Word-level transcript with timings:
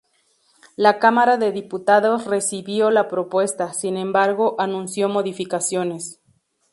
La 0.77 0.97
Cámara 0.97 1.37
de 1.37 1.51
Diputados 1.51 2.25
recibió 2.25 2.89
la 2.89 3.07
propuesta, 3.07 3.71
sin 3.71 3.97
embargo, 3.97 4.55
anunció 4.57 5.09
modificaciones. 5.09 6.19